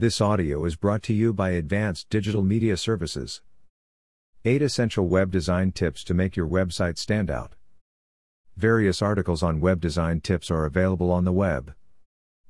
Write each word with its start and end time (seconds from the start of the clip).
This 0.00 0.22
audio 0.22 0.64
is 0.64 0.76
brought 0.76 1.02
to 1.02 1.12
you 1.12 1.34
by 1.34 1.50
Advanced 1.50 2.08
Digital 2.08 2.42
Media 2.42 2.78
Services. 2.78 3.42
8 4.46 4.62
Essential 4.62 5.06
Web 5.06 5.30
Design 5.30 5.72
Tips 5.72 6.02
to 6.04 6.14
Make 6.14 6.36
Your 6.36 6.48
Website 6.48 6.96
Stand 6.96 7.30
Out. 7.30 7.52
Various 8.56 9.02
articles 9.02 9.42
on 9.42 9.60
web 9.60 9.78
design 9.78 10.22
tips 10.22 10.50
are 10.50 10.64
available 10.64 11.12
on 11.12 11.26
the 11.26 11.34
web. 11.34 11.74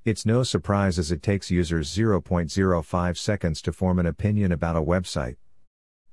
It's 0.04 0.24
no 0.24 0.44
surprise 0.44 0.96
as 0.96 1.10
it 1.10 1.24
takes 1.24 1.50
users 1.50 1.92
0.05 1.92 3.16
seconds 3.18 3.60
to 3.62 3.72
form 3.72 3.98
an 3.98 4.06
opinion 4.06 4.52
about 4.52 4.76
a 4.76 4.80
website. 4.80 5.34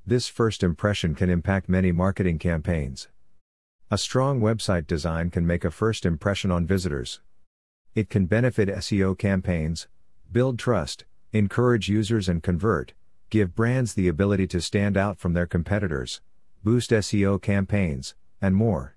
This 0.07 0.27
first 0.27 0.63
impression 0.63 1.13
can 1.13 1.29
impact 1.29 1.69
many 1.69 1.91
marketing 1.91 2.39
campaigns. 2.39 3.09
A 3.91 3.99
strong 3.99 4.41
website 4.41 4.87
design 4.87 5.29
can 5.29 5.45
make 5.45 5.63
a 5.63 5.69
first 5.69 6.03
impression 6.03 6.49
on 6.49 6.65
visitors. 6.65 7.21
It 7.93 8.09
can 8.09 8.25
benefit 8.25 8.69
SEO 8.69 9.15
campaigns, 9.15 9.87
build 10.31 10.57
trust, 10.57 11.05
encourage 11.33 11.89
users 11.89 12.29
and 12.29 12.41
convert, 12.41 12.93
give 13.29 13.55
brands 13.55 13.93
the 13.93 14.07
ability 14.07 14.47
to 14.47 14.61
stand 14.61 14.95
out 14.95 15.19
from 15.19 15.33
their 15.33 15.45
competitors, 15.45 16.21
boost 16.63 16.91
SEO 16.91 17.41
campaigns, 17.41 18.15
and 18.41 18.55
more. 18.55 18.95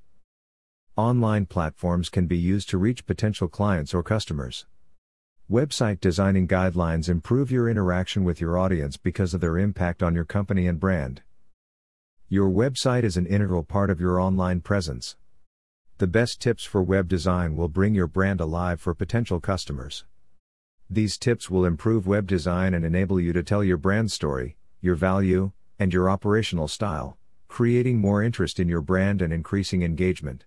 Online 0.97 1.47
platforms 1.47 2.09
can 2.09 2.27
be 2.27 2.39
used 2.39 2.69
to 2.69 2.79
reach 2.79 3.07
potential 3.07 3.49
clients 3.49 3.95
or 3.95 4.03
customers. 4.03 4.67
Website 5.51 5.99
designing 5.99 6.47
guidelines 6.47 7.09
improve 7.09 7.51
your 7.51 7.69
interaction 7.69 8.23
with 8.23 8.41
your 8.41 8.57
audience 8.57 8.97
because 8.97 9.35
of 9.35 9.41
their 9.41 9.59
impact 9.59 10.03
on 10.03 10.15
your 10.15 10.25
company 10.25 10.69
and 10.69 10.79
brand. 10.79 11.23
Your 12.29 12.49
website 12.49 13.03
is 13.03 13.17
an 13.17 13.27
integral 13.27 13.65
part 13.65 13.91
of 13.91 14.01
your 14.01 14.21
online 14.21 14.61
presence. 14.61 15.17
The 15.99 16.07
best 16.07 16.41
tips 16.41 16.65
for 16.65 16.83
web 16.83 17.09
design 17.09 17.57
will 17.57 17.67
bring 17.67 17.97
your 17.97 18.07
brand 18.07 18.41
alive 18.41 18.81
for 18.81 18.95
potential 18.95 19.41
customers. 19.41 20.05
These 20.93 21.19
tips 21.19 21.49
will 21.49 21.65
improve 21.65 22.09
web 22.09 22.27
design 22.27 22.75
and 22.75 22.85
enable 22.85 23.21
you 23.21 23.33
to 23.33 23.45
tell 23.45 23.63
your 23.63 23.77
brand 23.77 24.11
story, 24.11 24.57
your 24.81 24.97
value, 24.97 25.53
and 25.79 25.95
your 25.95 26.11
operational 26.11 26.67
style, 26.67 27.17
creating 27.47 27.99
more 27.99 28.25
interest 28.25 28.59
in 28.59 28.69
your 28.69 28.83
brand 28.83 29.23
and 29.23 29.33
increasing 29.33 29.83
engagement. 29.83 30.47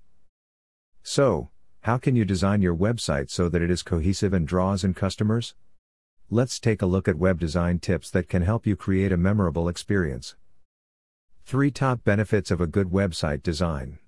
So, 1.02 1.50
how 1.84 1.98
can 1.98 2.18
you 2.18 2.26
design 2.26 2.62
your 2.62 2.76
website 2.76 3.30
so 3.30 3.48
that 3.48 3.62
it 3.62 3.72
is 3.72 3.84
cohesive 3.84 4.34
and 4.34 4.46
draws 4.46 4.84
in 4.84 4.94
customers? 4.94 5.56
Let's 6.30 6.60
take 6.60 6.82
a 6.82 6.88
look 6.88 7.08
at 7.08 7.16
web 7.16 7.40
design 7.40 7.80
tips 7.80 8.12
that 8.12 8.28
can 8.28 8.42
help 8.42 8.68
you 8.68 8.76
create 8.76 9.14
a 9.14 9.18
memorable 9.18 9.70
experience. 9.70 10.36
3 11.46 11.72
Top 11.72 12.04
Benefits 12.04 12.52
of 12.52 12.60
a 12.60 12.68
Good 12.68 12.90
Website 12.90 13.44
Design. 13.44 14.00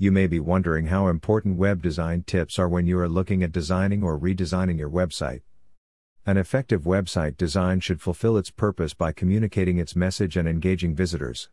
You 0.00 0.12
may 0.12 0.28
be 0.28 0.38
wondering 0.38 0.86
how 0.86 1.08
important 1.08 1.58
web 1.58 1.82
design 1.82 2.22
tips 2.22 2.56
are 2.56 2.68
when 2.68 2.86
you 2.86 3.00
are 3.00 3.08
looking 3.08 3.42
at 3.42 3.50
designing 3.50 4.04
or 4.04 4.16
redesigning 4.16 4.78
your 4.78 4.88
website. 4.88 5.40
An 6.24 6.36
effective 6.36 6.82
website 6.82 7.36
design 7.36 7.80
should 7.80 8.00
fulfill 8.00 8.36
its 8.36 8.50
purpose 8.50 8.94
by 8.94 9.10
communicating 9.10 9.78
its 9.78 9.96
message 9.96 10.36
and 10.36 10.46
engaging 10.46 10.94
visitors. 10.94 11.48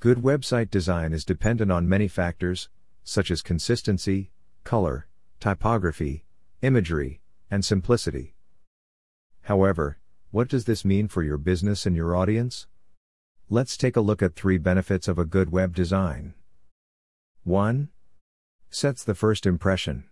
Good 0.00 0.18
website 0.18 0.68
design 0.68 1.12
is 1.12 1.24
dependent 1.24 1.70
on 1.70 1.88
many 1.88 2.08
factors, 2.08 2.68
such 3.04 3.30
as 3.30 3.40
consistency, 3.40 4.32
color, 4.64 5.06
typography, 5.38 6.24
imagery, 6.62 7.20
and 7.52 7.64
simplicity. 7.64 8.34
However, 9.42 9.98
what 10.32 10.48
does 10.48 10.64
this 10.64 10.84
mean 10.84 11.06
for 11.06 11.22
your 11.22 11.38
business 11.38 11.86
and 11.86 11.94
your 11.94 12.16
audience? 12.16 12.66
Let's 13.48 13.76
take 13.76 13.94
a 13.94 14.00
look 14.00 14.22
at 14.22 14.34
three 14.34 14.58
benefits 14.58 15.06
of 15.06 15.20
a 15.20 15.24
good 15.24 15.52
web 15.52 15.72
design. 15.72 16.34
1. 17.44 17.88
Sets 18.68 19.02
the 19.02 19.14
first 19.14 19.46
impression. 19.46 20.04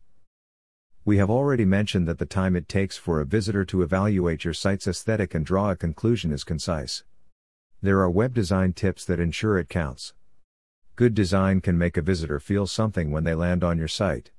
We 1.04 1.18
have 1.18 1.28
already 1.28 1.66
mentioned 1.66 2.08
that 2.08 2.18
the 2.18 2.24
time 2.24 2.56
it 2.56 2.70
takes 2.70 2.96
for 2.96 3.20
a 3.20 3.26
visitor 3.26 3.66
to 3.66 3.82
evaluate 3.82 4.44
your 4.44 4.54
site's 4.54 4.86
aesthetic 4.86 5.34
and 5.34 5.44
draw 5.44 5.70
a 5.70 5.76
conclusion 5.76 6.32
is 6.32 6.42
concise. 6.42 7.04
There 7.82 8.00
are 8.00 8.10
web 8.10 8.32
design 8.32 8.72
tips 8.72 9.04
that 9.04 9.20
ensure 9.20 9.58
it 9.58 9.68
counts. 9.68 10.14
Good 10.96 11.12
design 11.12 11.60
can 11.60 11.76
make 11.76 11.98
a 11.98 12.02
visitor 12.02 12.40
feel 12.40 12.66
something 12.66 13.10
when 13.10 13.24
they 13.24 13.34
land 13.34 13.62
on 13.62 13.76
your 13.76 13.88
site. 13.88 14.30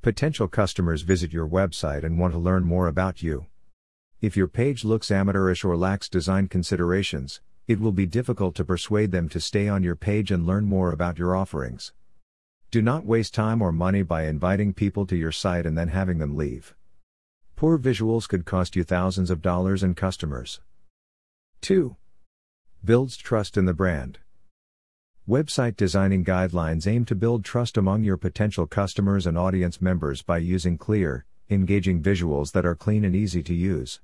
Potential 0.00 0.46
customers 0.46 1.02
visit 1.02 1.32
your 1.32 1.48
website 1.48 2.04
and 2.04 2.20
want 2.20 2.34
to 2.34 2.38
learn 2.38 2.62
more 2.62 2.86
about 2.86 3.20
you. 3.20 3.46
If 4.20 4.36
your 4.36 4.46
page 4.46 4.84
looks 4.84 5.10
amateurish 5.10 5.64
or 5.64 5.76
lacks 5.76 6.08
design 6.08 6.46
considerations, 6.46 7.40
it 7.70 7.78
will 7.78 7.92
be 7.92 8.04
difficult 8.04 8.56
to 8.56 8.64
persuade 8.64 9.12
them 9.12 9.28
to 9.28 9.38
stay 9.38 9.68
on 9.68 9.84
your 9.84 9.94
page 9.94 10.32
and 10.32 10.44
learn 10.44 10.64
more 10.64 10.90
about 10.90 11.20
your 11.20 11.36
offerings. 11.36 11.92
Do 12.72 12.82
not 12.82 13.04
waste 13.04 13.32
time 13.32 13.62
or 13.62 13.70
money 13.70 14.02
by 14.02 14.26
inviting 14.26 14.74
people 14.74 15.06
to 15.06 15.14
your 15.14 15.30
site 15.30 15.64
and 15.66 15.78
then 15.78 15.86
having 15.86 16.18
them 16.18 16.36
leave. 16.36 16.74
Poor 17.54 17.78
visuals 17.78 18.28
could 18.28 18.44
cost 18.44 18.74
you 18.74 18.82
thousands 18.82 19.30
of 19.30 19.40
dollars 19.40 19.84
and 19.84 19.96
customers. 19.96 20.60
2. 21.60 21.94
Builds 22.84 23.16
trust 23.16 23.56
in 23.56 23.66
the 23.66 23.72
brand. 23.72 24.18
Website 25.28 25.76
designing 25.76 26.24
guidelines 26.24 26.88
aim 26.88 27.04
to 27.04 27.14
build 27.14 27.44
trust 27.44 27.76
among 27.76 28.02
your 28.02 28.16
potential 28.16 28.66
customers 28.66 29.28
and 29.28 29.38
audience 29.38 29.80
members 29.80 30.22
by 30.22 30.38
using 30.38 30.76
clear, 30.76 31.24
engaging 31.48 32.02
visuals 32.02 32.50
that 32.50 32.66
are 32.66 32.74
clean 32.74 33.04
and 33.04 33.14
easy 33.14 33.44
to 33.44 33.54
use. 33.54 34.00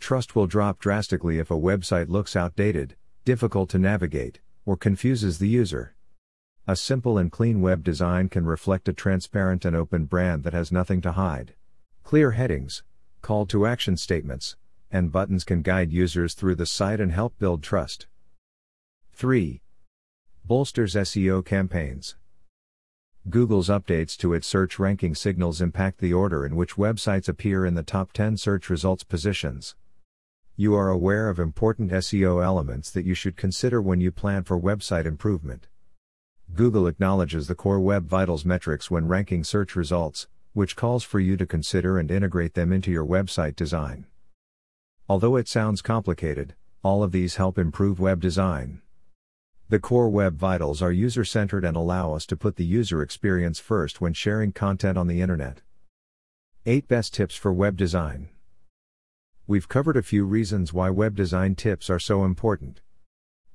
Trust 0.00 0.34
will 0.34 0.48
drop 0.48 0.80
drastically 0.80 1.38
if 1.38 1.50
a 1.50 1.54
website 1.54 2.08
looks 2.08 2.34
outdated, 2.34 2.96
difficult 3.24 3.70
to 3.70 3.78
navigate, 3.78 4.40
or 4.64 4.76
confuses 4.76 5.38
the 5.38 5.46
user. 5.46 5.94
A 6.66 6.74
simple 6.74 7.16
and 7.16 7.30
clean 7.30 7.60
web 7.60 7.84
design 7.84 8.28
can 8.28 8.44
reflect 8.44 8.88
a 8.88 8.92
transparent 8.92 9.64
and 9.64 9.76
open 9.76 10.06
brand 10.06 10.42
that 10.42 10.52
has 10.52 10.72
nothing 10.72 11.00
to 11.02 11.12
hide. 11.12 11.54
Clear 12.02 12.32
headings, 12.32 12.82
call 13.22 13.46
to 13.46 13.66
action 13.66 13.96
statements, 13.96 14.56
and 14.90 15.12
buttons 15.12 15.44
can 15.44 15.62
guide 15.62 15.92
users 15.92 16.34
through 16.34 16.56
the 16.56 16.66
site 16.66 17.00
and 17.00 17.12
help 17.12 17.38
build 17.38 17.62
trust. 17.62 18.06
3 19.12 19.60
bolsters 20.44 20.94
SEO 20.94 21.44
campaigns. 21.44 22.16
Google's 23.28 23.68
updates 23.68 24.16
to 24.16 24.32
its 24.32 24.46
search 24.46 24.78
ranking 24.78 25.14
signals 25.14 25.60
impact 25.60 25.98
the 25.98 26.14
order 26.14 26.44
in 26.44 26.56
which 26.56 26.76
websites 26.76 27.28
appear 27.28 27.66
in 27.66 27.74
the 27.74 27.82
top 27.82 28.12
10 28.12 28.38
search 28.38 28.70
results 28.70 29.04
positions. 29.04 29.76
You 30.60 30.74
are 30.74 30.90
aware 30.90 31.30
of 31.30 31.38
important 31.38 31.90
SEO 31.90 32.44
elements 32.44 32.90
that 32.90 33.06
you 33.06 33.14
should 33.14 33.34
consider 33.34 33.80
when 33.80 34.02
you 34.02 34.12
plan 34.12 34.44
for 34.44 34.60
website 34.60 35.06
improvement. 35.06 35.68
Google 36.54 36.86
acknowledges 36.86 37.46
the 37.46 37.54
core 37.54 37.80
Web 37.80 38.06
Vitals 38.06 38.44
metrics 38.44 38.90
when 38.90 39.08
ranking 39.08 39.42
search 39.42 39.74
results, 39.74 40.28
which 40.52 40.76
calls 40.76 41.02
for 41.02 41.18
you 41.18 41.38
to 41.38 41.46
consider 41.46 41.98
and 41.98 42.10
integrate 42.10 42.52
them 42.52 42.74
into 42.74 42.90
your 42.90 43.06
website 43.06 43.56
design. 43.56 44.04
Although 45.08 45.36
it 45.36 45.48
sounds 45.48 45.80
complicated, 45.80 46.54
all 46.82 47.02
of 47.02 47.12
these 47.12 47.36
help 47.36 47.56
improve 47.56 47.98
web 47.98 48.20
design. 48.20 48.82
The 49.70 49.80
core 49.80 50.10
Web 50.10 50.36
Vitals 50.36 50.82
are 50.82 50.92
user 50.92 51.24
centered 51.24 51.64
and 51.64 51.74
allow 51.74 52.12
us 52.12 52.26
to 52.26 52.36
put 52.36 52.56
the 52.56 52.66
user 52.66 53.00
experience 53.00 53.58
first 53.58 54.02
when 54.02 54.12
sharing 54.12 54.52
content 54.52 54.98
on 54.98 55.06
the 55.06 55.22
internet. 55.22 55.62
8 56.66 56.86
Best 56.86 57.14
Tips 57.14 57.34
for 57.34 57.50
Web 57.50 57.78
Design. 57.78 58.28
We've 59.50 59.68
covered 59.68 59.96
a 59.96 60.02
few 60.04 60.26
reasons 60.26 60.72
why 60.72 60.90
web 60.90 61.16
design 61.16 61.56
tips 61.56 61.90
are 61.90 61.98
so 61.98 62.24
important. 62.24 62.82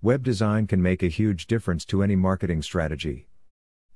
Web 0.02 0.24
design 0.24 0.68
can 0.68 0.82
make 0.82 1.02
a 1.02 1.08
huge 1.08 1.48
difference 1.48 1.86
to 1.86 2.04
any 2.04 2.18
marketing 2.18 2.64
strategy. 2.64 3.30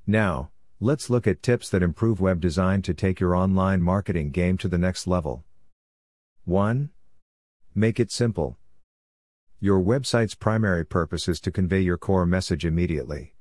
Now, 0.08 0.50
let's 0.80 1.10
look 1.10 1.28
at 1.28 1.44
tips 1.44 1.70
that 1.72 1.84
improve 1.84 2.22
web 2.22 2.40
design 2.40 2.84
to 2.84 2.94
take 2.94 3.20
your 3.20 3.36
online 3.36 3.82
marketing 3.82 4.32
game 4.32 4.58
to 4.60 4.70
the 4.70 4.78
next 4.78 5.08
level. 5.08 5.44
1. 6.46 6.90
Make 7.76 8.00
it 8.00 8.14
simple. 8.14 8.58
Your 9.60 9.82
website's 9.82 10.36
primary 10.36 10.86
purpose 10.86 11.28
is 11.28 11.42
to 11.42 11.52
convey 11.52 11.82
your 11.82 11.98
core 11.98 12.26
message 12.26 12.64
immediately. 12.64 13.36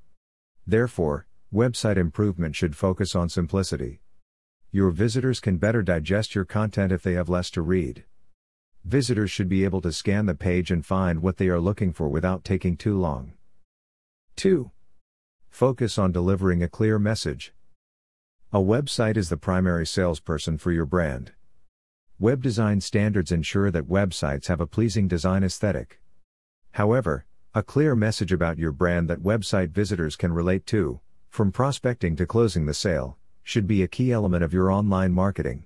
Therefore, 0.66 1.28
website 1.54 1.96
improvement 1.96 2.56
should 2.56 2.74
focus 2.74 3.14
on 3.14 3.28
simplicity. 3.28 4.00
Your 4.72 4.90
visitors 4.90 5.38
can 5.38 5.58
better 5.58 5.84
digest 5.84 6.34
your 6.34 6.44
content 6.44 6.90
if 6.90 7.04
they 7.04 7.12
have 7.12 7.28
less 7.28 7.50
to 7.50 7.62
read. 7.62 8.02
Visitors 8.84 9.30
should 9.30 9.48
be 9.48 9.64
able 9.64 9.80
to 9.80 9.92
scan 9.92 10.26
the 10.26 10.34
page 10.34 10.70
and 10.70 10.84
find 10.84 11.20
what 11.20 11.36
they 11.36 11.48
are 11.48 11.60
looking 11.60 11.92
for 11.92 12.08
without 12.08 12.44
taking 12.44 12.76
too 12.76 12.98
long. 12.98 13.32
2. 14.36 14.70
Focus 15.50 15.98
on 15.98 16.12
delivering 16.12 16.62
a 16.62 16.68
clear 16.68 16.98
message. 16.98 17.52
A 18.52 18.60
website 18.60 19.16
is 19.16 19.28
the 19.28 19.36
primary 19.36 19.86
salesperson 19.86 20.56
for 20.56 20.72
your 20.72 20.86
brand. 20.86 21.32
Web 22.18 22.42
design 22.42 22.80
standards 22.80 23.30
ensure 23.30 23.70
that 23.70 23.88
websites 23.88 24.46
have 24.46 24.60
a 24.60 24.66
pleasing 24.66 25.06
design 25.06 25.44
aesthetic. 25.44 26.00
However, 26.72 27.26
a 27.54 27.62
clear 27.62 27.94
message 27.94 28.32
about 28.32 28.58
your 28.58 28.72
brand 28.72 29.08
that 29.10 29.22
website 29.22 29.70
visitors 29.70 30.16
can 30.16 30.32
relate 30.32 30.66
to, 30.66 31.00
from 31.28 31.52
prospecting 31.52 32.16
to 32.16 32.26
closing 32.26 32.66
the 32.66 32.74
sale, 32.74 33.18
should 33.42 33.66
be 33.66 33.82
a 33.82 33.88
key 33.88 34.12
element 34.12 34.44
of 34.44 34.52
your 34.52 34.70
online 34.70 35.12
marketing. 35.12 35.64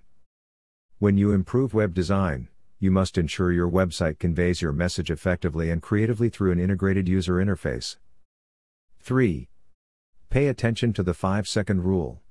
When 0.98 1.16
you 1.16 1.32
improve 1.32 1.74
web 1.74 1.94
design, 1.94 2.48
you 2.82 2.90
must 2.90 3.16
ensure 3.16 3.52
your 3.52 3.70
website 3.70 4.18
conveys 4.18 4.60
your 4.60 4.72
message 4.72 5.08
effectively 5.08 5.70
and 5.70 5.80
creatively 5.80 6.28
through 6.28 6.50
an 6.50 6.58
integrated 6.58 7.08
user 7.08 7.34
interface. 7.34 7.96
3. 8.98 9.48
Pay 10.30 10.48
attention 10.48 10.92
to 10.92 11.04
the 11.04 11.14
5 11.14 11.46
second 11.46 11.84
rule. 11.84 12.22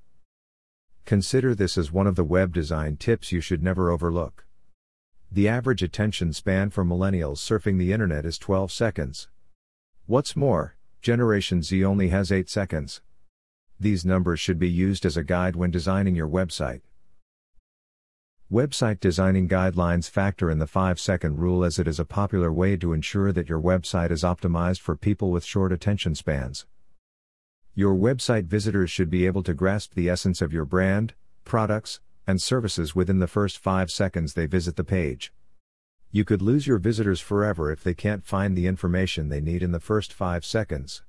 Consider 1.06 1.54
this 1.54 1.78
as 1.78 1.90
one 1.90 2.06
of 2.06 2.16
the 2.16 2.22
web 2.22 2.52
design 2.52 2.98
tips 2.98 3.32
you 3.32 3.40
should 3.40 3.62
never 3.62 3.88
overlook. 3.88 4.44
The 5.30 5.48
average 5.48 5.82
attention 5.82 6.34
span 6.34 6.68
for 6.68 6.84
millennials 6.84 7.38
surfing 7.38 7.78
the 7.78 7.94
internet 7.94 8.26
is 8.26 8.36
12 8.36 8.70
seconds. 8.70 9.30
What's 10.04 10.36
more, 10.36 10.76
Generation 11.00 11.62
Z 11.62 11.82
only 11.82 12.10
has 12.10 12.30
8 12.30 12.50
seconds. 12.50 13.00
These 13.80 14.04
numbers 14.04 14.38
should 14.38 14.58
be 14.58 14.68
used 14.68 15.06
as 15.06 15.16
a 15.16 15.24
guide 15.24 15.56
when 15.56 15.70
designing 15.70 16.14
your 16.14 16.28
website. 16.28 16.82
Website 18.52 19.00
designing 19.00 19.48
guidelines 19.48 20.10
factor 20.10 20.50
in 20.50 20.58
the 20.58 20.66
5 20.66 21.00
second 21.00 21.38
rule 21.38 21.64
as 21.64 21.78
it 21.78 21.88
is 21.88 21.98
a 21.98 22.04
popular 22.04 22.52
way 22.52 22.76
to 22.76 22.92
ensure 22.92 23.32
that 23.32 23.48
your 23.48 23.58
website 23.58 24.10
is 24.10 24.24
optimized 24.24 24.80
for 24.80 24.94
people 24.94 25.30
with 25.30 25.42
short 25.42 25.72
attention 25.72 26.14
spans. 26.14 26.66
Your 27.74 27.94
website 27.94 28.44
visitors 28.44 28.90
should 28.90 29.08
be 29.08 29.24
able 29.24 29.42
to 29.44 29.54
grasp 29.54 29.94
the 29.94 30.10
essence 30.10 30.42
of 30.42 30.52
your 30.52 30.66
brand, 30.66 31.14
products, 31.44 32.00
and 32.26 32.42
services 32.42 32.94
within 32.94 33.20
the 33.20 33.26
first 33.26 33.56
5 33.56 33.90
seconds 33.90 34.34
they 34.34 34.44
visit 34.44 34.76
the 34.76 34.84
page. 34.84 35.32
You 36.10 36.26
could 36.26 36.42
lose 36.42 36.66
your 36.66 36.76
visitors 36.76 37.20
forever 37.20 37.72
if 37.72 37.82
they 37.82 37.94
can't 37.94 38.22
find 38.22 38.54
the 38.54 38.66
information 38.66 39.30
they 39.30 39.40
need 39.40 39.62
in 39.62 39.72
the 39.72 39.80
first 39.80 40.12
5 40.12 40.44
seconds. 40.44 41.02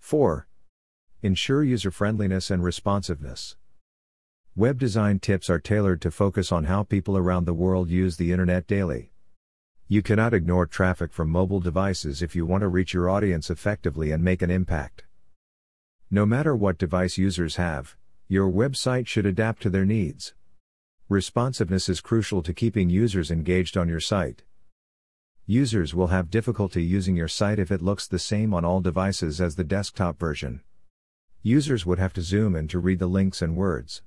4. 0.00 0.48
Ensure 1.22 1.62
user 1.62 1.92
friendliness 1.92 2.50
and 2.50 2.64
responsiveness. 2.64 3.54
Web 4.56 4.80
design 4.80 5.20
tips 5.20 5.48
are 5.48 5.60
tailored 5.60 6.00
to 6.00 6.10
focus 6.10 6.50
on 6.50 6.64
how 6.64 6.82
people 6.82 7.16
around 7.16 7.44
the 7.44 7.54
world 7.54 7.88
use 7.88 8.16
the 8.16 8.32
internet 8.32 8.66
daily. 8.66 9.12
You 9.86 10.02
cannot 10.02 10.34
ignore 10.34 10.66
traffic 10.66 11.12
from 11.12 11.30
mobile 11.30 11.60
devices 11.60 12.20
if 12.20 12.34
you 12.34 12.44
want 12.44 12.62
to 12.62 12.68
reach 12.68 12.92
your 12.92 13.08
audience 13.08 13.48
effectively 13.48 14.10
and 14.10 14.24
make 14.24 14.42
an 14.42 14.50
impact. 14.50 15.04
No 16.10 16.26
matter 16.26 16.56
what 16.56 16.78
device 16.78 17.16
users 17.16 17.56
have, 17.56 17.94
your 18.26 18.50
website 18.50 19.06
should 19.06 19.24
adapt 19.24 19.62
to 19.62 19.70
their 19.70 19.84
needs. 19.84 20.34
Responsiveness 21.08 21.88
is 21.88 22.00
crucial 22.00 22.42
to 22.42 22.52
keeping 22.52 22.90
users 22.90 23.30
engaged 23.30 23.76
on 23.76 23.88
your 23.88 24.00
site. 24.00 24.42
Users 25.46 25.94
will 25.94 26.08
have 26.08 26.28
difficulty 26.28 26.82
using 26.82 27.14
your 27.14 27.28
site 27.28 27.60
if 27.60 27.70
it 27.70 27.82
looks 27.82 28.08
the 28.08 28.18
same 28.18 28.52
on 28.52 28.64
all 28.64 28.80
devices 28.80 29.40
as 29.40 29.54
the 29.54 29.64
desktop 29.64 30.18
version. 30.18 30.62
Users 31.40 31.86
would 31.86 32.00
have 32.00 32.12
to 32.14 32.20
zoom 32.22 32.56
in 32.56 32.66
to 32.66 32.80
read 32.80 32.98
the 32.98 33.06
links 33.06 33.42
and 33.42 33.56
words. 33.56 34.02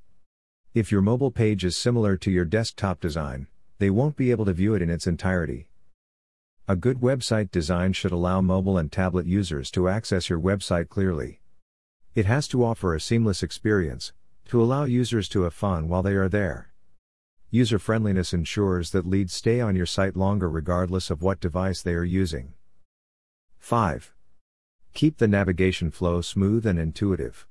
If 0.73 0.91
your 0.91 1.03
mobile 1.03 1.29
page 1.29 1.63
is 1.63 1.77
similar 1.77 2.17
to 2.17 2.31
your 2.31 2.45
desktop 2.45 2.99
design, 2.99 3.45
they 3.77 3.91
won't 3.91 4.15
be 4.15 4.31
able 4.31 4.45
to 4.45 4.53
view 4.53 4.73
it 4.73 4.81
in 4.81 4.89
its 4.89 5.05
entirety. 5.05 5.67
A 6.67 6.75
good 6.75 6.99
website 6.99 7.51
design 7.51 7.93
should 7.93 8.11
allow 8.11 8.41
mobile 8.41 8.79
and 8.79 8.91
tablet 8.91 9.27
users 9.27 9.69
to 9.69 9.87
access 9.87 10.29
your 10.29 10.39
website 10.39 10.89
clearly. 10.89 11.41
It 12.15 12.25
has 12.25 12.47
to 12.47 12.65
offer 12.65 12.95
a 12.95 12.99
seamless 12.99 13.43
experience, 13.43 14.13
to 14.45 14.63
allow 14.63 14.85
users 14.85 15.29
to 15.29 15.43
have 15.43 15.53
fun 15.53 15.89
while 15.89 16.01
they 16.01 16.13
are 16.13 16.27
there. 16.27 16.73
User 17.51 17.77
friendliness 17.77 18.33
ensures 18.33 18.89
that 18.93 19.05
leads 19.05 19.31
stay 19.31 19.61
on 19.61 19.75
your 19.75 19.85
site 19.85 20.17
longer 20.17 20.49
regardless 20.49 21.11
of 21.11 21.21
what 21.21 21.39
device 21.39 21.83
they 21.83 21.93
are 21.93 22.03
using. 22.03 22.55
5. 23.59 24.11
Keep 24.95 25.19
the 25.19 25.27
navigation 25.27 25.91
flow 25.91 26.21
smooth 26.21 26.65
and 26.65 26.79
intuitive. 26.79 27.45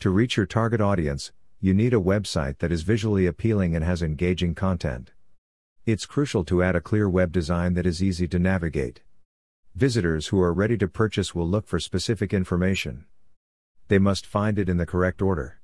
To 0.00 0.10
reach 0.10 0.36
your 0.36 0.44
target 0.44 0.82
audience, 0.82 1.32
you 1.60 1.74
need 1.74 1.94
a 1.94 2.00
website 2.00 2.58
that 2.58 2.72
is 2.72 2.82
visually 2.82 3.26
appealing 3.26 3.74
and 3.74 3.84
has 3.84 4.02
engaging 4.02 4.54
content. 4.54 5.12
It's 5.86 6.06
crucial 6.06 6.44
to 6.44 6.62
add 6.62 6.76
a 6.76 6.80
clear 6.80 7.08
web 7.08 7.32
design 7.32 7.74
that 7.74 7.86
is 7.86 8.02
easy 8.02 8.28
to 8.28 8.38
navigate. 8.38 9.02
Visitors 9.74 10.28
who 10.28 10.40
are 10.40 10.52
ready 10.52 10.76
to 10.78 10.88
purchase 10.88 11.34
will 11.34 11.48
look 11.48 11.66
for 11.66 11.78
specific 11.78 12.32
information 12.32 13.06
they 13.88 13.98
must 13.98 14.26
find 14.26 14.58
it 14.58 14.68
in 14.68 14.76
the 14.76 14.86
correct 14.86 15.22
order. 15.22 15.60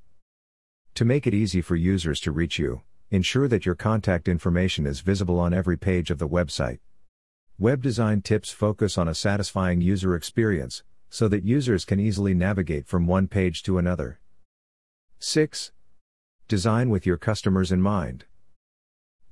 To 0.94 1.04
make 1.04 1.26
it 1.26 1.34
easy 1.34 1.60
for 1.60 1.76
users 1.76 2.20
to 2.20 2.32
reach 2.32 2.58
you, 2.58 2.80
ensure 3.10 3.48
that 3.48 3.66
your 3.66 3.74
contact 3.74 4.28
information 4.28 4.86
is 4.86 5.00
visible 5.00 5.38
on 5.38 5.52
every 5.52 5.76
page 5.76 6.10
of 6.10 6.18
the 6.18 6.28
website. 6.28 6.78
Web 7.58 7.82
design 7.82 8.22
tips 8.22 8.50
focus 8.50 8.96
on 8.96 9.08
a 9.08 9.14
satisfying 9.14 9.82
user 9.82 10.16
experience, 10.16 10.82
so 11.10 11.28
that 11.28 11.44
users 11.44 11.84
can 11.84 12.00
easily 12.00 12.32
navigate 12.32 12.86
from 12.86 13.06
one 13.06 13.28
page 13.28 13.62
to 13.64 13.76
another. 13.76 14.20
6. 15.18 15.72
Design 16.46 16.90
with 16.90 17.06
your 17.06 17.16
customers 17.16 17.72
in 17.72 17.80
mind. 17.80 18.26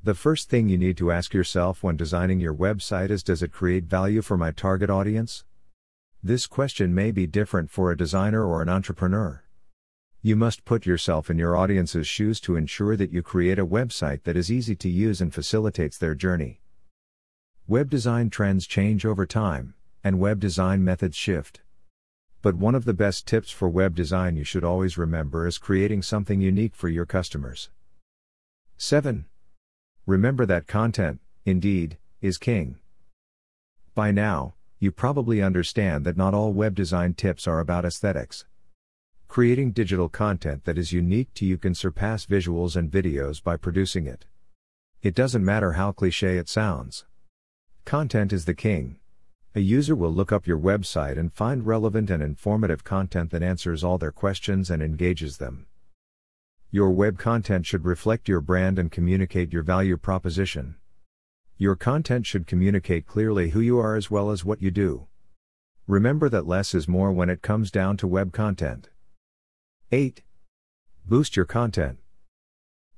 The 0.02 0.14
first 0.14 0.48
thing 0.48 0.70
you 0.70 0.78
need 0.78 0.96
to 0.96 1.12
ask 1.12 1.34
yourself 1.34 1.82
when 1.82 1.94
designing 1.94 2.40
your 2.40 2.54
website 2.54 3.10
is 3.10 3.22
Does 3.22 3.42
it 3.42 3.52
create 3.52 3.84
value 3.84 4.22
for 4.22 4.38
my 4.38 4.50
target 4.50 4.88
audience? 4.88 5.44
This 6.22 6.46
question 6.46 6.94
may 6.94 7.10
be 7.10 7.26
different 7.26 7.68
for 7.70 7.90
a 7.90 7.96
designer 7.98 8.46
or 8.46 8.62
an 8.62 8.70
entrepreneur. 8.70 9.44
You 10.22 10.36
must 10.36 10.64
put 10.64 10.86
yourself 10.86 11.28
in 11.28 11.36
your 11.36 11.54
audience's 11.54 12.08
shoes 12.08 12.40
to 12.40 12.56
ensure 12.56 12.96
that 12.96 13.12
you 13.12 13.22
create 13.22 13.58
a 13.58 13.66
website 13.66 14.22
that 14.22 14.36
is 14.36 14.50
easy 14.50 14.74
to 14.76 14.88
use 14.88 15.20
and 15.20 15.34
facilitates 15.34 15.98
their 15.98 16.14
journey. 16.14 16.62
Web 17.66 17.90
design 17.90 18.30
trends 18.30 18.66
change 18.66 19.04
over 19.04 19.26
time, 19.26 19.74
and 20.02 20.18
web 20.18 20.40
design 20.40 20.82
methods 20.82 21.16
shift. 21.16 21.60
But 22.42 22.56
one 22.56 22.74
of 22.74 22.84
the 22.84 22.92
best 22.92 23.26
tips 23.26 23.50
for 23.52 23.68
web 23.68 23.94
design 23.94 24.36
you 24.36 24.42
should 24.42 24.64
always 24.64 24.98
remember 24.98 25.46
is 25.46 25.58
creating 25.58 26.02
something 26.02 26.40
unique 26.40 26.74
for 26.74 26.88
your 26.88 27.06
customers. 27.06 27.70
7. 28.76 29.26
Remember 30.06 30.44
that 30.44 30.66
content, 30.66 31.20
indeed, 31.44 31.98
is 32.20 32.38
king. 32.38 32.78
By 33.94 34.10
now, 34.10 34.54
you 34.80 34.90
probably 34.90 35.40
understand 35.40 36.04
that 36.04 36.16
not 36.16 36.34
all 36.34 36.52
web 36.52 36.74
design 36.74 37.14
tips 37.14 37.46
are 37.46 37.60
about 37.60 37.84
aesthetics. 37.84 38.44
Creating 39.28 39.70
digital 39.70 40.08
content 40.08 40.64
that 40.64 40.76
is 40.76 40.92
unique 40.92 41.32
to 41.34 41.46
you 41.46 41.56
can 41.56 41.76
surpass 41.76 42.26
visuals 42.26 42.74
and 42.74 42.90
videos 42.90 43.40
by 43.40 43.56
producing 43.56 44.08
it. 44.08 44.26
It 45.00 45.14
doesn't 45.14 45.44
matter 45.44 45.72
how 45.72 45.92
cliche 45.92 46.38
it 46.38 46.48
sounds. 46.48 47.04
Content 47.84 48.32
is 48.32 48.46
the 48.46 48.54
king. 48.54 48.98
A 49.54 49.60
user 49.60 49.94
will 49.94 50.12
look 50.12 50.32
up 50.32 50.46
your 50.46 50.58
website 50.58 51.18
and 51.18 51.30
find 51.30 51.66
relevant 51.66 52.08
and 52.08 52.22
informative 52.22 52.84
content 52.84 53.30
that 53.32 53.42
answers 53.42 53.84
all 53.84 53.98
their 53.98 54.10
questions 54.10 54.70
and 54.70 54.82
engages 54.82 55.36
them. 55.36 55.66
Your 56.70 56.90
web 56.90 57.18
content 57.18 57.66
should 57.66 57.84
reflect 57.84 58.30
your 58.30 58.40
brand 58.40 58.78
and 58.78 58.90
communicate 58.90 59.52
your 59.52 59.62
value 59.62 59.98
proposition. 59.98 60.76
Your 61.58 61.76
content 61.76 62.24
should 62.24 62.46
communicate 62.46 63.06
clearly 63.06 63.50
who 63.50 63.60
you 63.60 63.78
are 63.78 63.94
as 63.94 64.10
well 64.10 64.30
as 64.30 64.42
what 64.42 64.62
you 64.62 64.70
do. 64.70 65.06
Remember 65.86 66.30
that 66.30 66.46
less 66.46 66.74
is 66.74 66.88
more 66.88 67.12
when 67.12 67.28
it 67.28 67.42
comes 67.42 67.70
down 67.70 67.98
to 67.98 68.06
web 68.06 68.32
content. 68.32 68.88
8. 69.90 70.22
Boost 71.04 71.36
your 71.36 71.44
content. 71.44 71.98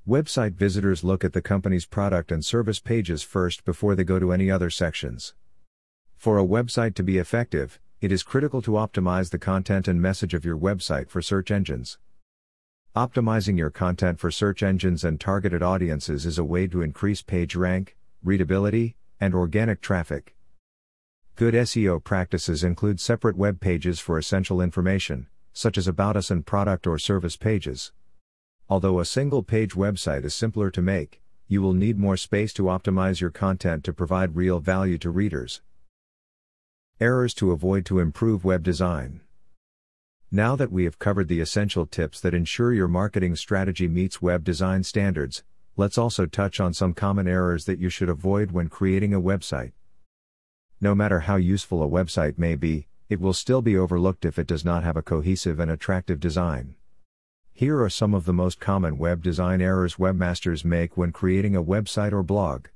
Website 0.07 0.55
visitors 0.55 1.03
look 1.03 1.25
at 1.25 1.33
the 1.33 1.43
company's 1.43 1.85
product 1.85 2.31
and 2.31 2.45
service 2.45 2.79
pages 2.79 3.25
first 3.25 3.65
before 3.65 3.97
they 3.97 4.05
go 4.05 4.21
to 4.21 4.33
any 4.33 4.53
other 4.53 4.71
sections. 4.71 5.35
For 6.25 6.39
a 6.39 6.43
website 6.43 6.95
to 6.95 7.03
be 7.03 7.19
effective, 7.19 7.79
it 8.01 8.11
is 8.11 8.23
critical 8.23 8.63
to 8.63 8.71
optimize 8.71 9.29
the 9.29 9.39
content 9.39 9.87
and 9.87 10.01
message 10.01 10.33
of 10.33 10.43
your 10.43 10.57
website 10.57 11.11
for 11.11 11.21
search 11.21 11.51
engines. 11.51 11.99
Optimizing 12.97 13.59
your 13.59 13.69
content 13.69 14.19
for 14.19 14.31
search 14.31 14.63
engines 14.63 15.05
and 15.05 15.21
targeted 15.21 15.63
audiences 15.63 16.25
is 16.25 16.39
a 16.39 16.43
way 16.43 16.67
to 16.67 16.81
increase 16.81 17.21
page 17.21 17.55
rank, 17.55 17.99
readability, 18.23 18.97
and 19.21 19.35
organic 19.35 19.83
traffic. 19.83 20.35
Good 21.37 21.53
SEO 21.53 22.03
practices 22.03 22.65
include 22.65 23.01
separate 23.01 23.37
web 23.37 23.61
pages 23.61 24.01
for 24.01 24.17
essential 24.17 24.63
information, 24.63 25.27
such 25.53 25.77
as 25.77 25.87
About 25.87 26.17
Us 26.17 26.31
and 26.31 26.47
product 26.47 26.87
or 26.87 26.99
service 26.99 27.37
pages. 27.37 27.93
Although 28.71 28.99
a 28.99 29.05
single 29.05 29.43
page 29.43 29.75
website 29.75 30.25
is 30.25 30.35
simpler 30.35 30.71
to 30.71 30.81
make, 30.81 31.21
you 31.49 31.61
will 31.61 31.75
need 31.75 31.99
more 31.99 32.17
space 32.17 32.55
to 32.55 32.63
optimize 32.63 33.21
your 33.21 33.29
content 33.29 33.85
to 33.85 33.93
provide 33.93 34.37
real 34.37 34.59
value 34.59 34.97
to 34.97 35.11
readers. 35.11 35.61
Errors 37.05 37.35
to 37.35 37.53
avoid 37.53 37.85
to 37.85 37.99
improve 37.99 38.47
web 38.47 38.63
design. 38.63 39.21
Now 40.31 40.57
that 40.57 40.73
we 40.73 40.85
have 40.85 40.99
covered 40.99 41.29
the 41.29 41.43
essential 41.43 41.85
tips 41.85 42.19
that 42.23 42.33
ensure 42.33 42.73
your 42.73 42.89
marketing 42.89 43.37
strategy 43.37 43.89
meets 43.89 44.23
web 44.23 44.43
design 44.43 44.83
standards, 44.85 45.45
let's 45.77 45.99
also 45.99 46.25
touch 46.25 46.61
on 46.61 46.73
some 46.73 46.95
common 46.95 47.29
errors 47.29 47.67
that 47.67 47.79
you 47.79 47.91
should 47.91 48.09
avoid 48.09 48.53
when 48.53 48.71
creating 48.71 49.13
a 49.13 49.21
website. 49.21 49.73
No 50.81 50.95
matter 50.95 51.21
how 51.21 51.37
useful 51.37 51.83
a 51.83 51.87
website 51.87 52.39
may 52.39 52.55
be, 52.55 52.87
it 53.11 53.21
will 53.21 53.35
still 53.35 53.61
be 53.61 53.77
overlooked 53.77 54.25
if 54.25 54.39
it 54.39 54.47
does 54.47 54.65
not 54.65 54.83
have 54.83 54.97
a 54.97 55.03
cohesive 55.03 55.61
and 55.61 55.71
attractive 55.71 56.21
design. 56.21 56.75
Here 57.53 57.83
are 57.83 57.91
some 57.91 58.15
of 58.15 58.25
the 58.25 58.33
most 58.33 58.61
common 58.61 58.97
web 58.97 59.23
design 59.23 59.61
errors 59.61 59.97
webmasters 59.97 60.65
make 60.65 60.97
when 60.97 61.13
creating 61.13 61.55
a 61.55 61.63
website 61.63 62.13
or 62.13 62.23
blog. 62.23 62.69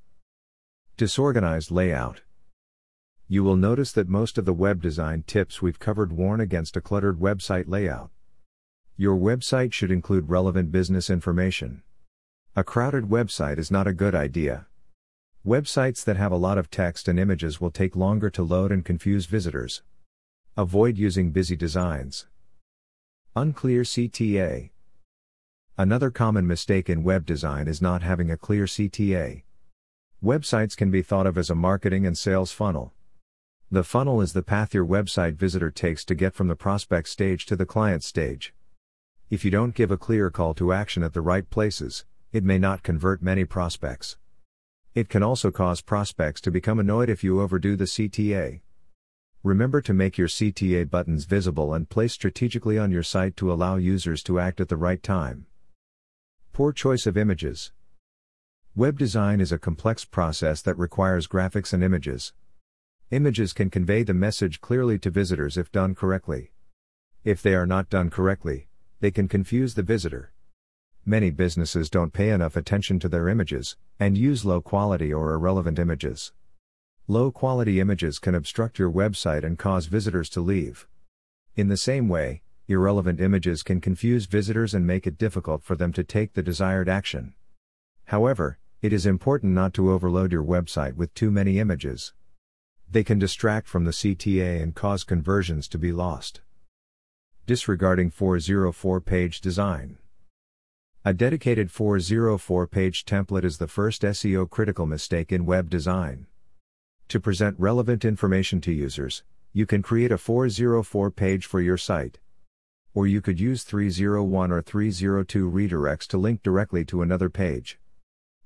Disorganized 0.98 1.70
layout. 1.70 2.20
You 3.30 3.44
will 3.44 3.56
notice 3.56 3.92
that 3.92 4.08
most 4.08 4.38
of 4.38 4.46
the 4.46 4.54
web 4.54 4.80
design 4.80 5.22
tips 5.26 5.60
we've 5.60 5.78
covered 5.78 6.12
warn 6.12 6.40
against 6.40 6.78
a 6.78 6.80
cluttered 6.80 7.20
website 7.20 7.64
layout. 7.68 8.08
Your 8.96 9.18
website 9.18 9.74
should 9.74 9.90
include 9.90 10.30
relevant 10.30 10.72
business 10.72 11.10
information. 11.10 11.82
A 12.56 12.64
crowded 12.64 13.04
website 13.04 13.58
is 13.58 13.70
not 13.70 13.86
a 13.86 13.92
good 13.92 14.14
idea. 14.14 14.66
Websites 15.46 16.02
that 16.04 16.16
have 16.16 16.32
a 16.32 16.36
lot 16.36 16.56
of 16.56 16.70
text 16.70 17.06
and 17.06 17.18
images 17.18 17.60
will 17.60 17.70
take 17.70 17.94
longer 17.94 18.30
to 18.30 18.42
load 18.42 18.72
and 18.72 18.82
confuse 18.82 19.26
visitors. 19.26 19.82
Avoid 20.56 20.96
using 20.96 21.30
busy 21.30 21.54
designs. 21.54 22.26
Unclear 23.36 23.82
CTA. 23.82 24.70
Another 25.76 26.10
common 26.10 26.46
mistake 26.46 26.88
in 26.88 27.04
web 27.04 27.26
design 27.26 27.68
is 27.68 27.82
not 27.82 28.02
having 28.02 28.30
a 28.30 28.38
clear 28.38 28.64
CTA. 28.64 29.42
Websites 30.24 30.74
can 30.74 30.90
be 30.90 31.02
thought 31.02 31.26
of 31.26 31.36
as 31.36 31.50
a 31.50 31.54
marketing 31.54 32.06
and 32.06 32.16
sales 32.16 32.52
funnel. 32.52 32.94
The 33.70 33.84
funnel 33.84 34.22
is 34.22 34.32
the 34.32 34.42
path 34.42 34.72
your 34.72 34.86
website 34.86 35.34
visitor 35.34 35.70
takes 35.70 36.02
to 36.06 36.14
get 36.14 36.32
from 36.32 36.48
the 36.48 36.56
prospect 36.56 37.06
stage 37.06 37.44
to 37.44 37.54
the 37.54 37.66
client 37.66 38.02
stage. 38.02 38.54
If 39.28 39.44
you 39.44 39.50
don't 39.50 39.74
give 39.74 39.90
a 39.90 39.98
clear 39.98 40.30
call 40.30 40.54
to 40.54 40.72
action 40.72 41.02
at 41.02 41.12
the 41.12 41.20
right 41.20 41.48
places, 41.50 42.06
it 42.32 42.42
may 42.42 42.56
not 42.56 42.82
convert 42.82 43.20
many 43.20 43.44
prospects. 43.44 44.16
It 44.94 45.10
can 45.10 45.22
also 45.22 45.50
cause 45.50 45.82
prospects 45.82 46.40
to 46.42 46.50
become 46.50 46.78
annoyed 46.78 47.10
if 47.10 47.22
you 47.22 47.42
overdo 47.42 47.76
the 47.76 47.84
CTA. 47.84 48.62
Remember 49.42 49.82
to 49.82 49.92
make 49.92 50.16
your 50.16 50.28
CTA 50.28 50.88
buttons 50.88 51.26
visible 51.26 51.74
and 51.74 51.90
placed 51.90 52.14
strategically 52.14 52.78
on 52.78 52.90
your 52.90 53.02
site 53.02 53.36
to 53.36 53.52
allow 53.52 53.76
users 53.76 54.22
to 54.22 54.40
act 54.40 54.62
at 54.62 54.70
the 54.70 54.78
right 54.78 55.02
time. 55.02 55.44
Poor 56.54 56.72
choice 56.72 57.04
of 57.06 57.18
images. 57.18 57.72
Web 58.74 58.98
design 58.98 59.42
is 59.42 59.52
a 59.52 59.58
complex 59.58 60.06
process 60.06 60.62
that 60.62 60.78
requires 60.78 61.28
graphics 61.28 61.74
and 61.74 61.84
images. 61.84 62.32
Images 63.10 63.54
can 63.54 63.70
convey 63.70 64.02
the 64.02 64.12
message 64.12 64.60
clearly 64.60 64.98
to 64.98 65.08
visitors 65.08 65.56
if 65.56 65.72
done 65.72 65.94
correctly. 65.94 66.52
If 67.24 67.40
they 67.40 67.54
are 67.54 67.66
not 67.66 67.88
done 67.88 68.10
correctly, 68.10 68.68
they 69.00 69.10
can 69.10 69.28
confuse 69.28 69.72
the 69.72 69.82
visitor. 69.82 70.34
Many 71.06 71.30
businesses 71.30 71.88
don't 71.88 72.12
pay 72.12 72.28
enough 72.28 72.54
attention 72.54 72.98
to 73.00 73.08
their 73.08 73.30
images 73.30 73.78
and 73.98 74.18
use 74.18 74.44
low 74.44 74.60
quality 74.60 75.10
or 75.10 75.32
irrelevant 75.32 75.78
images. 75.78 76.34
Low 77.06 77.30
quality 77.30 77.80
images 77.80 78.18
can 78.18 78.34
obstruct 78.34 78.78
your 78.78 78.92
website 78.92 79.42
and 79.42 79.58
cause 79.58 79.86
visitors 79.86 80.28
to 80.28 80.42
leave. 80.42 80.86
In 81.56 81.68
the 81.68 81.78
same 81.78 82.10
way, 82.10 82.42
irrelevant 82.66 83.22
images 83.22 83.62
can 83.62 83.80
confuse 83.80 84.26
visitors 84.26 84.74
and 84.74 84.86
make 84.86 85.06
it 85.06 85.16
difficult 85.16 85.62
for 85.62 85.76
them 85.76 85.94
to 85.94 86.04
take 86.04 86.34
the 86.34 86.42
desired 86.42 86.90
action. 86.90 87.32
However, 88.04 88.58
it 88.82 88.92
is 88.92 89.06
important 89.06 89.54
not 89.54 89.72
to 89.74 89.90
overload 89.90 90.30
your 90.30 90.44
website 90.44 90.96
with 90.96 91.14
too 91.14 91.30
many 91.30 91.58
images. 91.58 92.12
They 92.90 93.04
can 93.04 93.18
distract 93.18 93.68
from 93.68 93.84
the 93.84 93.90
CTA 93.90 94.62
and 94.62 94.74
cause 94.74 95.04
conversions 95.04 95.68
to 95.68 95.78
be 95.78 95.92
lost. 95.92 96.40
Disregarding 97.46 98.10
404 98.10 99.02
page 99.02 99.42
design. 99.42 99.98
A 101.04 101.12
dedicated 101.12 101.70
404 101.70 102.66
page 102.66 103.04
template 103.04 103.44
is 103.44 103.58
the 103.58 103.68
first 103.68 104.02
SEO 104.02 104.48
critical 104.48 104.86
mistake 104.86 105.32
in 105.32 105.44
web 105.44 105.68
design. 105.68 106.26
To 107.08 107.20
present 107.20 107.56
relevant 107.58 108.06
information 108.06 108.60
to 108.62 108.72
users, 108.72 109.22
you 109.52 109.66
can 109.66 109.82
create 109.82 110.12
a 110.12 110.18
404 110.18 111.10
page 111.10 111.44
for 111.44 111.60
your 111.60 111.76
site. 111.76 112.18
Or 112.94 113.06
you 113.06 113.20
could 113.20 113.38
use 113.38 113.64
301 113.64 114.50
or 114.50 114.62
302 114.62 115.50
redirects 115.50 116.06
to 116.08 116.16
link 116.16 116.42
directly 116.42 116.86
to 116.86 117.02
another 117.02 117.28
page. 117.28 117.78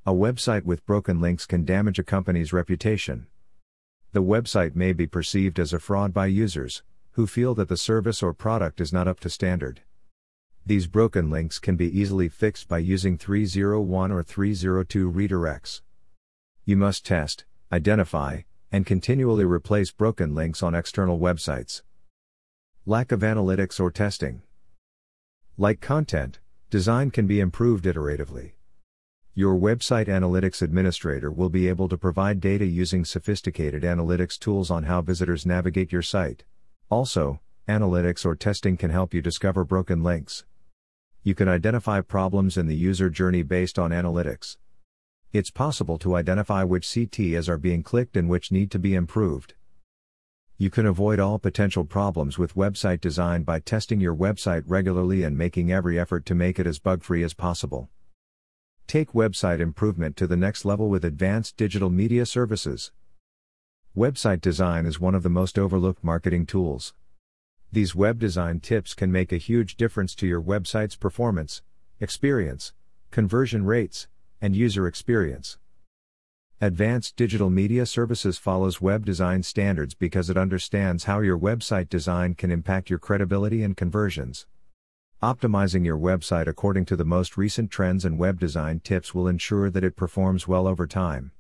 A 0.05 0.13
website 0.13 0.65
with 0.65 0.85
broken 0.85 1.21
links 1.21 1.47
can 1.47 1.65
damage 1.65 2.01
a 2.01 2.05
company's 2.05 2.53
reputation. 2.53 3.29
The 4.13 4.23
website 4.23 4.77
may 4.77 4.93
be 4.93 5.07
perceived 5.07 5.59
as 5.59 5.73
a 5.73 5.79
fraud 5.79 6.13
by 6.13 6.27
users, 6.27 6.83
who 7.13 7.27
feel 7.27 7.55
that 7.55 7.69
the 7.69 7.79
service 7.79 8.23
or 8.23 8.35
product 8.35 8.79
is 8.79 8.93
not 8.93 9.09
up 9.09 9.21
to 9.21 9.31
standard. 9.31 9.81
These 10.67 10.87
broken 10.87 11.31
links 11.31 11.59
can 11.59 11.77
be 11.77 11.99
easily 11.99 12.29
fixed 12.29 12.69
by 12.69 12.79
using 12.79 13.17
301 13.17 14.13
or 14.13 14.23
302 14.23 15.11
redirects. 15.11 15.81
You 16.67 16.77
must 16.77 17.07
test, 17.07 17.47
identify, 17.73 18.43
and 18.71 18.85
continually 18.85 19.45
replace 19.45 19.91
broken 19.91 20.35
links 20.35 20.63
on 20.63 20.75
external 20.75 21.19
websites. 21.19 21.81
Lack 22.85 23.13
of 23.13 23.21
analytics 23.21 23.81
or 23.81 23.91
testing. 23.91 24.43
Like 25.57 25.81
content, 25.81 26.39
design 26.69 27.11
can 27.11 27.27
be 27.27 27.41
improved 27.41 27.87
iteratively. 27.87 28.53
Your 29.35 29.59
website 29.59 30.09
analytics 30.09 30.61
administrator 30.61 31.31
will 31.31 31.49
be 31.49 31.67
able 31.67 31.89
to 31.89 31.97
provide 31.97 32.39
data 32.39 32.67
using 32.67 33.03
sophisticated 33.03 33.83
analytics 33.83 34.39
tools 34.39 34.71
on 34.71 34.83
how 34.83 35.01
visitors 35.01 35.47
navigate 35.47 35.91
your 35.91 36.03
site. 36.03 36.45
Also, 36.91 37.41
analytics 37.67 38.27
or 38.27 38.37
testing 38.37 38.77
can 38.77 38.91
help 38.91 39.15
you 39.15 39.23
discover 39.23 39.65
broken 39.65 40.03
links. 40.03 40.45
You 41.23 41.35
can 41.35 41.49
identify 41.49 42.03
problems 42.03 42.59
in 42.59 42.67
the 42.67 42.77
user 42.77 43.09
journey 43.09 43.43
based 43.43 43.79
on 43.79 43.91
analytics. 43.91 44.59
It's 45.33 45.51
possible 45.51 45.97
to 46.01 46.15
identify 46.15 46.63
which 46.65 46.87
CTAs 46.87 47.49
are 47.49 47.57
being 47.57 47.83
clicked 47.83 48.19
and 48.19 48.29
which 48.29 48.53
need 48.53 48.71
to 48.73 48.79
be 48.79 48.95
improved. 48.95 49.55
You 50.59 50.69
can 50.69 50.85
avoid 50.85 51.19
all 51.19 51.39
potential 51.39 51.87
problems 51.87 52.37
with 52.37 52.55
website 52.55 53.01
design 53.01 53.45
by 53.45 53.61
testing 53.61 53.99
your 53.99 54.15
website 54.15 54.65
regularly 54.67 55.23
and 55.23 55.39
making 55.39 55.73
every 55.73 55.99
effort 55.99 56.27
to 56.27 56.35
make 56.35 56.59
it 56.59 56.67
as 56.67 56.79
bug 56.79 57.03
free 57.03 57.23
as 57.23 57.33
possible. 57.33 57.89
Take 58.93 59.13
website 59.13 59.61
improvement 59.61 60.19
to 60.19 60.27
the 60.27 60.37
next 60.37 60.67
level 60.67 60.91
with 60.91 61.03
advanced 61.03 61.57
digital 61.57 61.89
media 61.89 62.27
services. 62.27 62.93
Website 63.97 64.43
design 64.43 64.85
is 64.85 65.01
one 65.01 65.15
of 65.15 65.23
the 65.23 65.31
most 65.31 65.59
overlooked 65.59 66.05
marketing 66.05 66.45
tools. 66.45 66.93
These 67.73 67.95
web 67.95 68.19
design 68.19 68.61
tips 68.61 68.93
can 68.93 69.11
make 69.11 69.33
a 69.33 69.39
huge 69.39 69.79
difference 69.79 70.15
to 70.17 70.27
your 70.27 70.43
website's 70.43 70.95
performance, 70.95 71.63
experience, 72.01 72.75
conversion 73.11 73.65
rates, 73.65 74.09
and 74.43 74.55
user 74.55 74.87
experience. 74.87 75.57
Advanced 76.61 77.17
Digital 77.17 77.49
Media 77.49 77.87
Services 77.87 78.37
follows 78.37 78.83
web 78.83 79.07
design 79.07 79.43
standards 79.43 79.95
because 79.95 80.29
it 80.29 80.37
understands 80.37 81.05
how 81.05 81.21
your 81.21 81.39
website 81.39 81.89
design 81.89 82.35
can 82.35 82.51
impact 82.51 82.91
your 82.91 82.99
credibility 82.99 83.63
and 83.63 83.75
conversions. 83.75 84.45
Optimizing 85.23 85.85
your 85.85 85.99
website 85.99 86.49
according 86.49 86.85
to 86.87 86.97
the 86.97 87.05
most 87.05 87.37
recent 87.37 87.71
trends 87.71 88.05
and 88.05 88.19
web 88.19 88.41
design 88.41 88.81
tips 88.81 89.15
will 89.15 89.29
ensure 89.29 89.71
that 89.71 89.85
it 89.85 89.95
performs 89.95 90.49
well 90.49 90.67
over 90.67 90.85
time. 90.85 91.31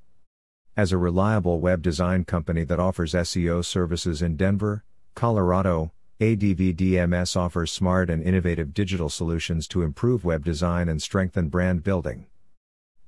As 0.76 0.92
a 0.92 0.96
reliable 0.96 1.58
web 1.58 1.82
design 1.82 2.24
company 2.24 2.62
that 2.62 2.78
offers 2.78 3.12
SEO 3.12 3.64
services 3.64 4.22
in 4.22 4.36
Denver, 4.36 4.84
Colorado, 5.16 5.90
ADVDMS 6.20 7.36
offers 7.36 7.72
smart 7.72 8.08
and 8.08 8.22
innovative 8.22 8.72
digital 8.72 9.08
solutions 9.08 9.66
to 9.66 9.82
improve 9.82 10.24
web 10.24 10.44
design 10.44 10.88
and 10.88 11.02
strengthen 11.02 11.48
brand 11.48 11.82
building. 11.82 12.26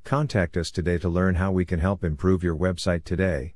Contact 0.03 0.57
us 0.57 0.73
today 0.73 0.99
to 0.99 1.09
learn 1.09 1.37
how 1.37 1.53
we 1.53 1.65
can 1.65 1.79
help 1.79 2.03
improve 2.03 2.43
your 2.43 2.57
website 2.57 3.05
today. 3.05 3.55